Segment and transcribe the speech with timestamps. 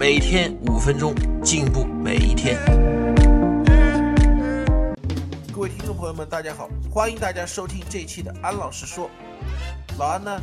[0.00, 1.14] 每天五分钟，
[1.44, 2.56] 进步每一天。
[5.52, 9.10] 各位听众朋友们，大家好，欢迎大家收听这一期的安老师说。
[9.98, 10.40] 老安呢，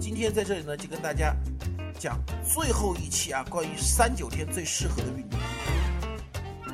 [0.00, 1.36] 今天在这里呢，就跟大家
[1.98, 5.38] 讲最后一期啊，关于三九天最适合的运动。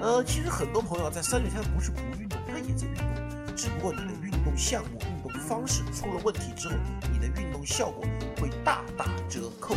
[0.00, 6.74] 呃，其实很多朋友在三九天不是不运动，他也在运动，只不过你的运动项目、运动方式出了问题之后，
[7.12, 8.04] 你的运动效果
[8.40, 9.74] 会大打折扣。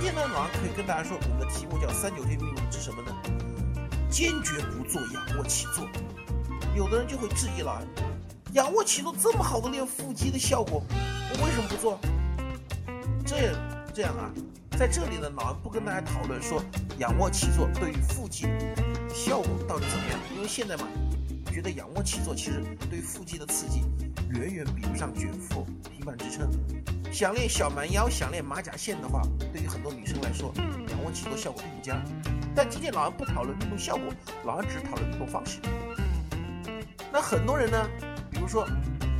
[0.00, 3.14] 今天呢，老安可以跟大家说，我们的题目叫三九天运动之什么呢？
[4.08, 5.86] 坚决不做仰卧起坐。
[6.74, 7.86] 有的人就会质疑老安，
[8.54, 12.00] 仰卧起坐这么好的练腹肌的效果，我为什么不做？
[13.26, 13.54] 这
[13.92, 14.32] 这样啊，
[14.78, 16.64] 在这里呢，老安不跟大家讨论说
[16.96, 18.46] 仰卧起坐对于腹肌
[19.12, 20.88] 效果到底怎么样，因为现在嘛，
[21.52, 23.82] 觉得仰卧起坐其实对腹肌的刺激
[24.30, 26.50] 远远比不上卷腹、平板支撑。
[27.12, 29.20] 想练小蛮腰、想练马甲线的话，
[29.52, 32.00] 对于很多女生来说，仰卧起坐效果并不佳。
[32.54, 34.06] 但今天老安不讨论运动效果，
[34.44, 35.58] 老安只讨论运动方式。
[37.12, 37.88] 那很多人呢，
[38.30, 38.64] 比如说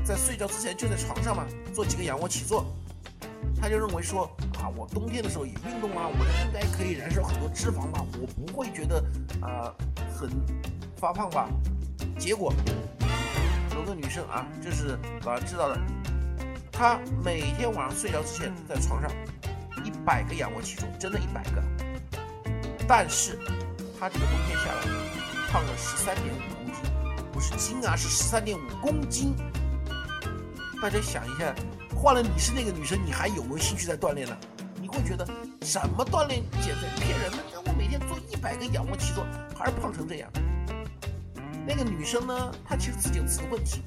[0.05, 2.65] 在睡觉之前就在床上嘛，做几个仰卧起坐，
[3.61, 4.25] 他就认为说
[4.61, 9.05] 啊，我冬天的时候也运动啊，我应该可以燃烧很多脂肪吧，我不会觉得
[9.43, 9.75] 啊
[10.15, 10.31] 很
[10.97, 11.49] 发胖吧。
[12.19, 12.53] 结果
[13.75, 15.79] 有个女生啊，这是老安知道的，
[16.81, 19.11] 她每天晚上睡觉之前在床上
[19.85, 21.63] 一百个仰卧起坐，真的一百个，
[22.89, 23.39] 但是
[23.99, 24.81] 她这个冬天下来
[25.51, 26.91] 胖了十三点五公斤。
[27.31, 29.35] 不是斤啊，是十三点五公斤。
[30.81, 31.55] 大家想一下，
[31.95, 34.35] 换了你是那个女生，你还有没有兴趣在锻炼呢？
[34.81, 35.27] 你会觉得
[35.61, 37.39] 什么锻炼减肥骗人的？
[37.67, 40.31] 我每天做一百个仰卧起坐，还是胖成这样。
[41.67, 43.83] 那个女生呢，她其实自己有自己的问题。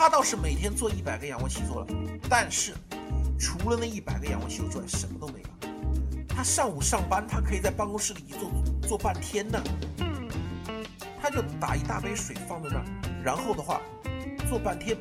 [0.00, 1.86] 他，倒是每天做一百个仰卧起坐了，
[2.26, 2.72] 但是
[3.38, 5.50] 除了那一百个仰卧起坐之外，什么都没了。
[6.26, 8.50] 他上午上班，他可以在办公室里一坐
[8.88, 9.62] 坐半天呢。
[11.20, 12.84] 他就打一大杯水放在那儿，
[13.22, 13.82] 然后的话，
[14.48, 14.96] 坐半天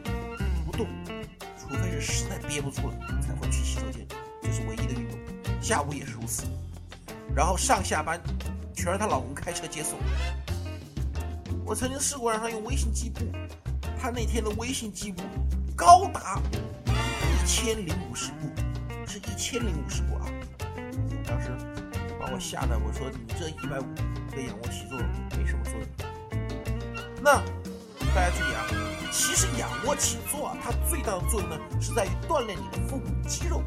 [0.66, 0.86] 不动，
[1.58, 4.06] 除非是实在憋不住了，才会去洗手间，
[4.42, 5.18] 这是唯一的运动。
[5.62, 6.44] 下午也是如此，
[7.34, 8.20] 然后上下班
[8.76, 9.98] 全是她老公开车接送。
[11.66, 13.22] 我曾经试过让她用微信计步，
[14.02, 15.18] 他那天的微信记录
[15.76, 16.42] 高达
[16.86, 18.50] 一千零五十步，
[19.06, 20.26] 是一千零五十步啊！
[21.26, 21.50] 当时
[22.18, 23.84] 把我吓得，我说你这一百五
[24.34, 24.98] 个仰卧起坐
[25.38, 25.82] 没什么作用。
[27.22, 27.42] 那
[28.16, 28.66] 大家注意啊，
[29.12, 33.62] 其实仰卧起坐啊，它最大的作用呢，是在于锻炼你的腹部肌肉，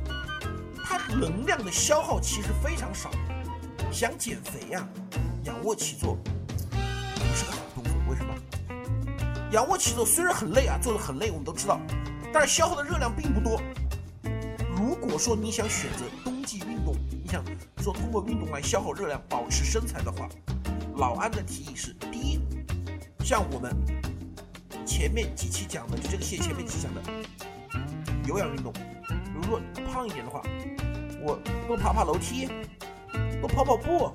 [0.82, 3.10] 它能量的消耗其实非常少。
[3.90, 4.88] 想减肥呀，
[5.44, 7.71] 仰卧起坐不是个好。
[9.52, 11.78] 仰卧起坐虽然很累啊，做的很累，我们都知道，
[12.32, 13.60] 但是消耗的热量并不多。
[14.74, 17.44] 如果说你想选择冬季运动，你想
[17.82, 20.26] 说通过运动来消耗热量、保持身材的话，
[20.96, 22.40] 老安的提议是：第一。
[23.22, 23.76] 像我们
[24.86, 27.02] 前面几期讲的，就这个系列前面几期讲的
[28.26, 30.40] 有氧运动，比如说胖一点的话，
[31.22, 31.38] 我
[31.68, 32.48] 多爬爬楼梯，
[33.38, 34.06] 多跑跑步，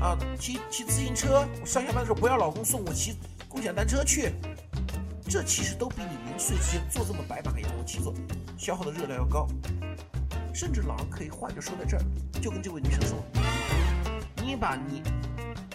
[0.00, 1.46] 啊，骑骑自行车。
[1.60, 3.14] 我上下班的时候不要老公送我骑
[3.56, 4.34] 共享单车去，
[5.30, 8.12] 这其实都比你临睡之前做这么百把个仰卧起坐
[8.58, 9.48] 消耗的热量要高。
[10.52, 12.02] 甚至老人可以换着说在这儿，
[12.38, 13.16] 就跟这位女生说，
[14.44, 15.02] 你把你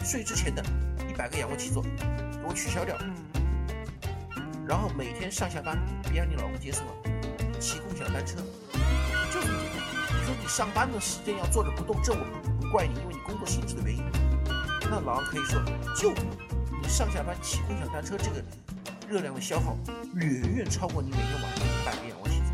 [0.06, 0.64] 睡之前的
[1.10, 1.82] 一百个仰卧起坐。
[1.82, 2.96] 给我取消掉，
[4.68, 6.94] 然后每天上下班别让你老公接送了，
[7.60, 8.38] 骑共享单车，
[9.34, 10.20] 就这么简单。
[10.20, 14.04] 你说你上班的时间要坐着不动，这我不不怪你，因为你工作性质的原因。
[14.84, 15.60] 那老王可以说，
[15.98, 16.14] 就
[16.92, 18.44] 上下班骑共享单车这个
[19.10, 19.78] 热量的消耗，
[20.14, 22.54] 远远超过你每天晚上一百个仰卧起坐。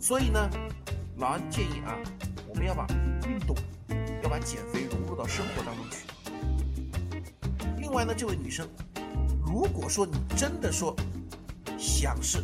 [0.00, 0.48] 所以呢，
[1.18, 1.94] 老安建议啊，
[2.48, 2.86] 我们要把
[3.28, 3.54] 运动，
[4.22, 6.06] 要把减肥融入到生活当中去。
[7.76, 8.66] 另外呢，这位女生，
[9.44, 10.96] 如果说你真的说
[11.78, 12.42] 想是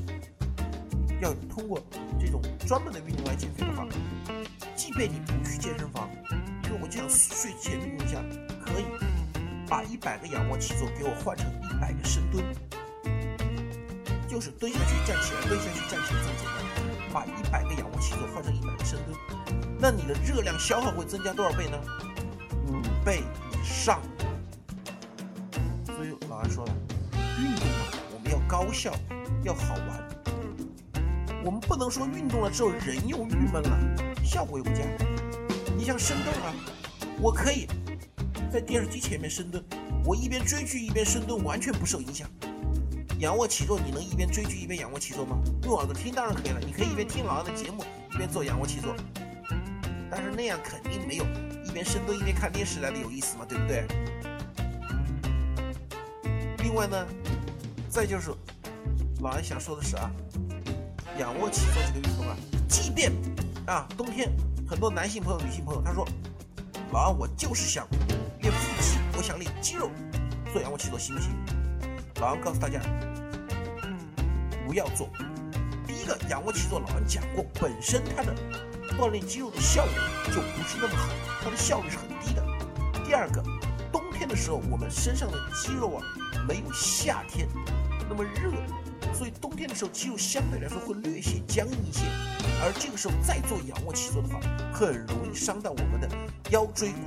[1.23, 1.83] 要通过
[2.21, 3.89] 这种专门的运动来减肥的话，
[4.77, 6.11] 即便你不去健身房，
[6.65, 8.23] 因为我就想睡前运动一下，
[8.67, 8.85] 可以
[9.69, 12.45] 把一百个仰卧起坐给我换成一百个深蹲，
[14.29, 16.55] 就是蹲下去站起来，蹲下去站起来这么简单。
[17.13, 19.19] 把一百个仰卧起坐换成一百个深蹲，
[19.79, 21.79] 那你的热量消耗会增加多少倍呢？
[22.69, 23.23] 五倍
[23.53, 24.01] 以上。
[25.87, 26.75] 所以老安说了，
[27.39, 28.93] 运动嘛，我们要高效，
[29.43, 30.09] 要好玩。
[31.45, 33.79] 我们不能说运动了之后人又郁闷了，
[34.25, 34.83] 效果又不佳。
[35.77, 36.55] 你像深蹲啊，
[37.21, 37.67] 我可以
[38.53, 39.65] 在电视机前面深蹲，
[40.05, 42.29] 我一边追剧一边深蹲，完全不受影响。
[43.19, 45.39] 仰卧起坐，你能一边追剧一边仰卧起坐吗？
[45.63, 47.83] 用耳朵听当然可以了，你可以一边听老二的节目
[48.13, 48.95] 一边做仰卧起坐，
[50.11, 51.25] 但是那样肯定没有
[51.65, 53.87] 一边深蹲一边看电视来的有意思嘛，对不对？
[56.59, 57.07] 另外呢，
[57.89, 58.33] 再就是
[59.21, 60.11] 老二想说的是啊。
[61.19, 62.37] 仰卧起坐这个运动啊，
[62.69, 63.11] 即便
[63.67, 64.31] 啊冬天
[64.69, 66.07] 很多男性朋友、女性朋友，他说
[66.93, 67.87] ：“老安，我就是想
[68.43, 69.89] 练腹肌，我想练肌肉，
[70.53, 71.31] 做仰卧起坐行不行？”
[72.21, 72.81] 老杨告诉大家，
[74.67, 75.09] 不要做。
[75.87, 78.35] 第一个，仰卧起坐，老杨讲过，本身它的
[78.99, 79.93] 锻炼肌肉的效果
[80.27, 81.09] 就不是那么好，
[81.45, 82.45] 它的效率是很低的。
[83.05, 83.41] 第二个，
[83.93, 86.03] 冬天的时候，我们身上的肌肉啊，
[86.49, 87.47] 没有夏天
[88.09, 88.51] 那么热。
[89.15, 92.03] 所以冬天的时候，肌肉相对来说会略显僵硬一些，
[92.61, 94.41] 而这个时候再做仰卧起坐的话，
[94.73, 96.09] 很容易伤到我们的
[96.51, 96.99] 腰椎骨，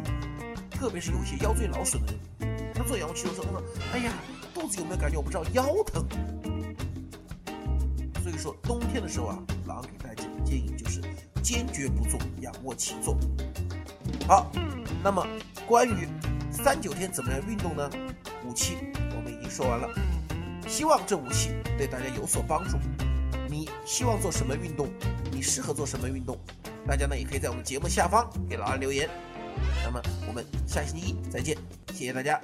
[0.76, 3.64] 特别是有一些腰椎劳损的人，他做仰卧起坐的时候，他说
[3.94, 4.12] ：“哎呀，
[4.54, 5.18] 肚子有没有感觉？
[5.18, 6.06] 我不知道，腰疼。”
[8.22, 11.02] 所以说冬天的时候啊，老给大家建议就是
[11.42, 13.18] 坚决不做仰卧起坐。
[14.28, 14.52] 好，
[15.04, 15.26] 那么
[15.66, 16.08] 关于
[16.52, 17.90] 三九天怎么样运动呢？
[18.46, 18.78] 五期
[19.16, 19.90] 我们已经说完了。
[20.68, 22.78] 希望这五期对大家有所帮助。
[23.48, 24.90] 你希望做什么运动？
[25.32, 26.38] 你适合做什么运动？
[26.88, 29.10] 大家呢也可以在我们节目下方给老安留言。
[29.86, 31.56] 那么我们下星期一再见，
[31.94, 32.42] 谢谢大家。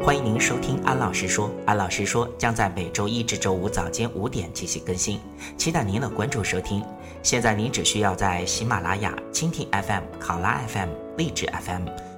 [0.00, 5.18] 欢迎您收听安老师说，安老师说将在每周一至周五早间五点进行更新，
[5.58, 6.80] 期待您的关注收听。
[7.24, 11.88] 现在您只需要在喜马拉雅、蜻蜓 FM、考拉 FM、荔枝 FM。